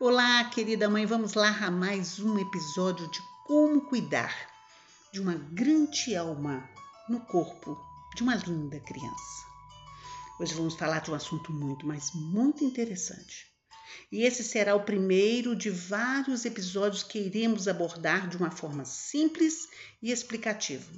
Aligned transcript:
Olá, 0.00 0.42
querida 0.50 0.90
mãe, 0.90 1.06
vamos 1.06 1.34
lá 1.34 1.56
a 1.64 1.70
mais 1.70 2.18
um 2.18 2.36
episódio 2.36 3.08
de 3.12 3.22
como 3.46 3.80
cuidar 3.82 4.34
de 5.12 5.20
uma 5.20 5.34
grande 5.34 6.16
alma 6.16 6.68
no 7.08 7.20
corpo 7.20 7.78
de 8.16 8.24
uma 8.24 8.34
linda 8.34 8.80
criança. 8.80 9.46
Hoje 10.40 10.52
vamos 10.52 10.74
falar 10.74 11.00
de 11.00 11.12
um 11.12 11.14
assunto 11.14 11.52
muito, 11.52 11.86
mas 11.86 12.10
muito 12.12 12.64
interessante. 12.64 13.46
E 14.10 14.22
esse 14.22 14.42
será 14.42 14.74
o 14.74 14.82
primeiro 14.82 15.54
de 15.54 15.70
vários 15.70 16.44
episódios 16.44 17.04
que 17.04 17.20
iremos 17.20 17.68
abordar 17.68 18.28
de 18.28 18.36
uma 18.36 18.50
forma 18.50 18.84
simples 18.84 19.68
e 20.02 20.10
explicativa 20.10 20.92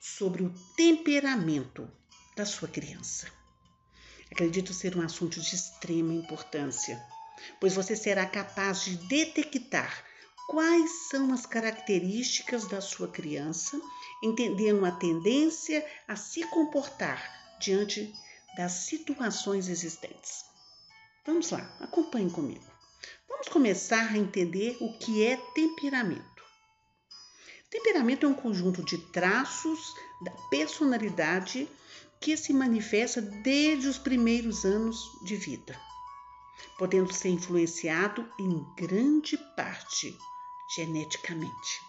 sobre 0.00 0.44
o 0.44 0.54
temperamento 0.76 1.90
da 2.36 2.46
sua 2.46 2.68
criança. 2.68 3.26
Acredito 4.30 4.72
ser 4.72 4.96
um 4.96 5.02
assunto 5.02 5.40
de 5.40 5.54
extrema 5.56 6.14
importância, 6.14 7.02
pois 7.60 7.74
você 7.74 7.96
será 7.96 8.26
capaz 8.26 8.84
de 8.84 8.96
detectar 8.96 10.04
quais 10.48 11.08
são 11.08 11.32
as 11.32 11.46
características 11.46 12.66
da 12.66 12.80
sua 12.80 13.08
criança, 13.08 13.80
entendendo 14.22 14.84
a 14.84 14.92
tendência 14.92 15.84
a 16.06 16.16
se 16.16 16.44
comportar 16.48 17.58
diante 17.60 18.12
das 18.56 18.72
situações 18.72 19.68
existentes. 19.68 20.44
Vamos 21.24 21.50
lá, 21.50 21.76
acompanhe 21.80 22.30
comigo. 22.30 22.64
Vamos 23.28 23.48
começar 23.48 24.12
a 24.12 24.18
entender 24.18 24.76
o 24.80 24.98
que 24.98 25.24
é 25.24 25.36
temperamento. 25.54 26.42
Temperamento 27.70 28.26
é 28.26 28.28
um 28.28 28.34
conjunto 28.34 28.84
de 28.84 28.98
traços 28.98 29.94
da 30.22 30.30
personalidade 30.50 31.66
que 32.20 32.36
se 32.36 32.52
manifesta 32.52 33.22
desde 33.22 33.88
os 33.88 33.98
primeiros 33.98 34.64
anos 34.64 34.98
de 35.24 35.34
vida, 35.36 35.80
podendo 36.78 37.12
ser 37.12 37.30
influenciado 37.30 38.30
em 38.38 38.64
grande 38.74 39.36
parte 39.56 40.16
geneticamente. 40.74 41.80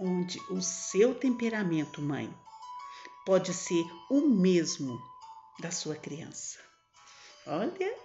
Onde 0.00 0.38
o 0.50 0.60
seu 0.60 1.14
temperamento, 1.14 2.02
mãe, 2.02 2.32
pode 3.24 3.54
ser 3.54 3.84
o 4.10 4.20
mesmo 4.28 5.00
da 5.60 5.70
sua 5.70 5.94
criança. 5.94 6.58
Olha 7.46 7.96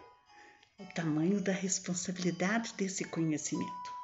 o 0.80 0.86
tamanho 0.94 1.42
da 1.42 1.52
responsabilidade 1.52 2.74
desse 2.74 3.04
conhecimento 3.06 3.98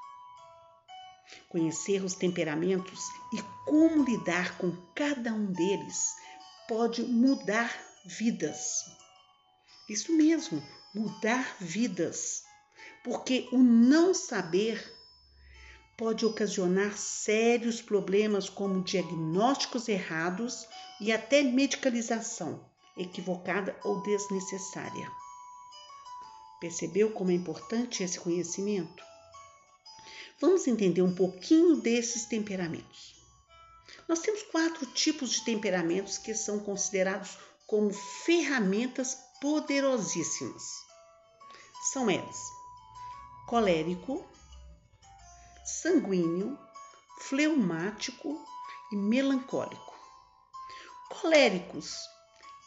conhecer 1.54 2.04
os 2.04 2.16
temperamentos 2.16 3.00
e 3.32 3.42
como 3.66 4.04
lidar 4.04 4.58
com 4.58 4.72
cada 4.96 5.32
um 5.32 5.46
deles 5.52 6.16
pode 6.68 7.04
mudar 7.04 7.72
vidas. 8.06 8.84
Isso 9.90 10.14
mesmo, 10.14 10.64
mudar 10.94 11.56
vidas. 11.60 12.44
Porque 13.04 13.48
o 13.52 13.58
não 13.58 14.14
saber 14.14 14.94
pode 15.98 16.26
ocasionar 16.26 16.98
sérios 16.98 17.82
problemas 17.82 18.50
como 18.50 18.84
diagnósticos 18.84 19.88
errados 19.88 20.68
e 21.00 21.12
até 21.12 21.44
medicalização 21.44 22.66
equivocada 22.98 23.78
ou 23.84 24.02
desnecessária. 24.02 25.12
Percebeu 26.60 27.12
como 27.12 27.32
é 27.32 27.34
importante 27.34 28.04
esse 28.04 28.20
conhecimento? 28.20 29.04
Vamos 30.40 30.68
entender 30.68 31.02
um 31.02 31.14
pouquinho 31.14 31.76
desses 31.76 32.26
temperamentos. 32.26 33.16
Nós 34.08 34.20
temos 34.20 34.44
quatro 34.44 34.86
tipos 34.88 35.32
de 35.32 35.46
temperamentos 35.46 36.18
que 36.18 36.34
são 36.34 36.60
considerados 36.60 37.38
como 37.68 37.92
ferramentas 37.94 39.18
poderosíssimas. 39.44 40.64
São 41.92 42.10
elas: 42.10 42.40
colérico, 43.46 44.26
sanguíneo, 45.66 46.58
fleumático 47.20 48.42
e 48.94 48.96
melancólico. 48.96 49.94
Coléricos 51.10 51.94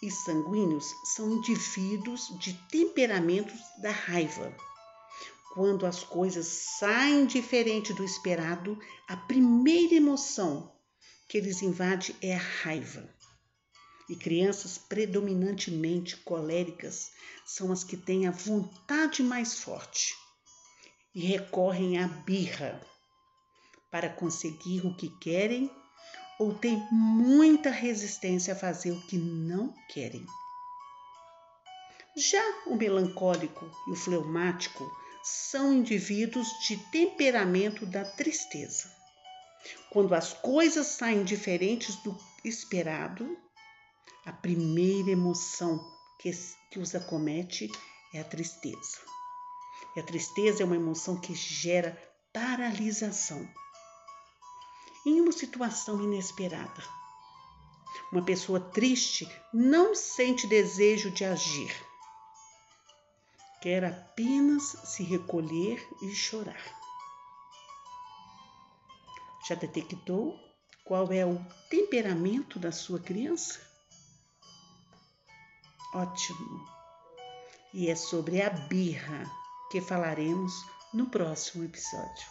e 0.02 0.10
sanguíneos 0.10 0.94
são 1.14 1.30
indivíduos 1.30 2.28
de 2.38 2.52
temperamentos 2.68 3.58
da 3.80 3.90
raiva 3.90 4.54
quando 5.54 5.86
as 5.86 6.04
coisas 6.04 6.46
saem 6.46 7.24
diferente 7.24 7.94
do 7.94 8.04
esperado, 8.04 8.78
a 9.08 9.16
primeira 9.16 9.94
emoção 9.94 10.70
que 11.26 11.38
eles 11.38 11.62
invade 11.62 12.14
é 12.20 12.34
a 12.34 12.38
raiva. 12.38 13.15
E 14.08 14.14
crianças 14.14 14.78
predominantemente 14.78 16.16
coléricas 16.18 17.10
são 17.44 17.72
as 17.72 17.82
que 17.82 17.96
têm 17.96 18.26
a 18.26 18.30
vontade 18.30 19.22
mais 19.22 19.58
forte 19.58 20.14
e 21.14 21.20
recorrem 21.20 21.98
à 21.98 22.06
birra 22.06 22.80
para 23.90 24.08
conseguir 24.08 24.86
o 24.86 24.94
que 24.94 25.08
querem 25.18 25.70
ou 26.38 26.54
têm 26.54 26.86
muita 26.92 27.70
resistência 27.70 28.52
a 28.52 28.56
fazer 28.56 28.92
o 28.92 29.00
que 29.06 29.16
não 29.16 29.74
querem. 29.88 30.24
Já 32.16 32.42
o 32.66 32.76
melancólico 32.76 33.70
e 33.88 33.92
o 33.92 33.96
fleumático 33.96 34.90
são 35.22 35.72
indivíduos 35.72 36.48
de 36.66 36.76
temperamento 36.90 37.84
da 37.84 38.04
tristeza. 38.04 38.90
Quando 39.90 40.14
as 40.14 40.32
coisas 40.32 40.86
saem 40.86 41.24
diferentes 41.24 41.96
do 41.96 42.16
esperado, 42.44 43.36
a 44.26 44.32
primeira 44.32 45.10
emoção 45.10 45.82
que, 46.18 46.30
que 46.70 46.78
os 46.78 46.94
acomete 46.94 47.70
é 48.12 48.20
a 48.20 48.24
tristeza. 48.24 48.98
E 49.94 50.00
a 50.00 50.02
tristeza 50.02 50.62
é 50.62 50.66
uma 50.66 50.76
emoção 50.76 51.18
que 51.18 51.34
gera 51.34 51.96
paralisação. 52.32 53.48
Em 55.06 55.20
uma 55.20 55.32
situação 55.32 56.02
inesperada, 56.02 56.82
uma 58.12 58.22
pessoa 58.22 58.60
triste 58.60 59.26
não 59.54 59.94
sente 59.94 60.46
desejo 60.46 61.10
de 61.10 61.24
agir 61.24 61.86
quer 63.66 63.84
apenas 63.84 64.62
se 64.84 65.02
recolher 65.02 65.84
e 66.00 66.14
chorar. 66.14 66.62
Já 69.48 69.56
detectou 69.56 70.38
qual 70.84 71.10
é 71.10 71.26
o 71.26 71.44
temperamento 71.68 72.60
da 72.60 72.70
sua 72.70 73.00
criança? 73.00 73.60
Ótimo! 75.94 76.66
E 77.72 77.88
é 77.90 77.96
sobre 77.96 78.42
a 78.42 78.50
birra 78.50 79.30
que 79.70 79.80
falaremos 79.80 80.52
no 80.92 81.06
próximo 81.06 81.64
episódio. 81.64 82.26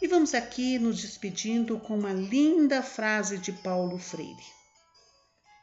E 0.00 0.06
vamos 0.06 0.34
aqui 0.34 0.78
nos 0.78 1.00
despedindo 1.00 1.78
com 1.80 1.98
uma 1.98 2.12
linda 2.12 2.82
frase 2.82 3.38
de 3.38 3.52
Paulo 3.52 3.98
Freire: 3.98 4.46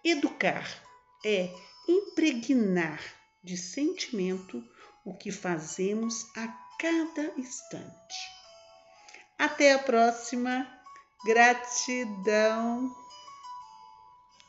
Educar 0.04 0.68
é 1.26 1.54
impregnar 1.88 3.02
de 3.44 3.58
sentimento 3.58 4.64
o 5.06 5.14
que 5.14 5.32
fazemos 5.32 6.26
a 6.36 6.48
cada 6.80 7.34
instante. 7.38 8.16
Até 9.38 9.74
a 9.74 9.80
próxima. 9.80 10.68
Gratidão. 11.26 13.05